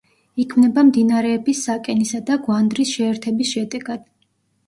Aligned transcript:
იქმნება 0.43 0.83
მდინარეების 0.85 1.59
საკენისა 1.67 2.21
და 2.29 2.37
გვანდრის 2.47 2.93
შეერთების 2.97 3.51
შედეგად. 3.59 4.09